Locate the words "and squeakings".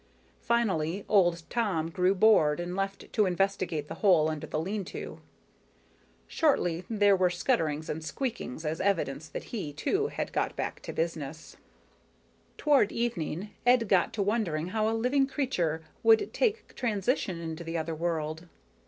7.87-8.65